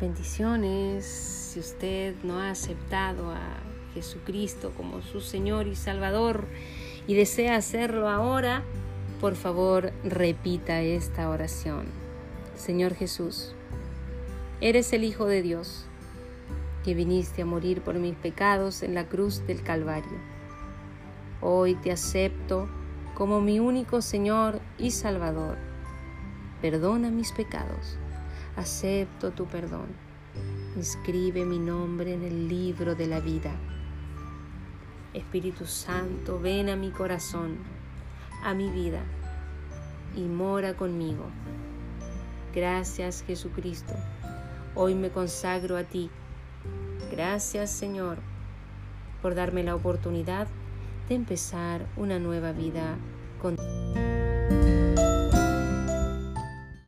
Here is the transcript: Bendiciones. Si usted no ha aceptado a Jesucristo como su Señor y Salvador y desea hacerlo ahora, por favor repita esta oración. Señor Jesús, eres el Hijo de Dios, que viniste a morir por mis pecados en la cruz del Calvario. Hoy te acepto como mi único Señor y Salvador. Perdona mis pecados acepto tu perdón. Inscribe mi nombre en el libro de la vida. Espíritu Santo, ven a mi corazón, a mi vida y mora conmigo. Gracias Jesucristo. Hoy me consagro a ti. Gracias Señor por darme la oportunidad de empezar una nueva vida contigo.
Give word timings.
Bendiciones. 0.00 1.06
Si 1.06 1.58
usted 1.58 2.14
no 2.22 2.38
ha 2.38 2.50
aceptado 2.50 3.30
a 3.30 3.40
Jesucristo 3.94 4.72
como 4.76 5.00
su 5.00 5.22
Señor 5.22 5.66
y 5.68 5.74
Salvador 5.74 6.44
y 7.06 7.14
desea 7.14 7.56
hacerlo 7.56 8.10
ahora, 8.10 8.62
por 9.22 9.36
favor 9.36 9.92
repita 10.04 10.82
esta 10.82 11.30
oración. 11.30 11.86
Señor 12.56 12.94
Jesús, 12.94 13.54
eres 14.60 14.92
el 14.92 15.02
Hijo 15.02 15.24
de 15.24 15.40
Dios, 15.40 15.86
que 16.84 16.92
viniste 16.92 17.40
a 17.40 17.46
morir 17.46 17.80
por 17.80 17.94
mis 17.94 18.16
pecados 18.16 18.82
en 18.82 18.94
la 18.94 19.06
cruz 19.06 19.46
del 19.46 19.62
Calvario. 19.62 20.18
Hoy 21.40 21.74
te 21.74 21.90
acepto 21.90 22.68
como 23.14 23.40
mi 23.40 23.60
único 23.60 24.02
Señor 24.02 24.60
y 24.76 24.90
Salvador. 24.90 25.56
Perdona 26.60 27.10
mis 27.10 27.32
pecados 27.32 27.96
acepto 28.56 29.30
tu 29.30 29.46
perdón. 29.46 29.86
Inscribe 30.76 31.44
mi 31.44 31.58
nombre 31.58 32.14
en 32.14 32.22
el 32.22 32.48
libro 32.48 32.94
de 32.94 33.06
la 33.06 33.20
vida. 33.20 33.52
Espíritu 35.14 35.66
Santo, 35.66 36.38
ven 36.38 36.68
a 36.68 36.76
mi 36.76 36.90
corazón, 36.90 37.56
a 38.42 38.52
mi 38.54 38.68
vida 38.70 39.02
y 40.14 40.20
mora 40.20 40.74
conmigo. 40.74 41.24
Gracias 42.54 43.22
Jesucristo. 43.26 43.94
Hoy 44.74 44.94
me 44.94 45.10
consagro 45.10 45.76
a 45.76 45.84
ti. 45.84 46.10
Gracias 47.10 47.70
Señor 47.70 48.18
por 49.22 49.34
darme 49.34 49.62
la 49.62 49.74
oportunidad 49.74 50.48
de 51.08 51.14
empezar 51.14 51.86
una 51.96 52.18
nueva 52.18 52.52
vida 52.52 52.96
contigo. 53.40 54.15